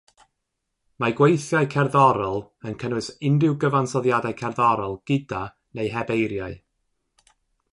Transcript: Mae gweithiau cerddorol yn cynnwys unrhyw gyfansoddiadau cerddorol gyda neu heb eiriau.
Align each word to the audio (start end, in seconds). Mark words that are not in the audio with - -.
Mae 1.03 1.13
gweithiau 1.17 1.67
cerddorol 1.73 2.41
yn 2.69 2.79
cynnwys 2.83 3.09
unrhyw 3.29 3.59
gyfansoddiadau 3.65 4.35
cerddorol 4.41 4.99
gyda 5.13 5.43
neu 5.81 5.93
heb 5.99 6.11
eiriau. 6.17 6.57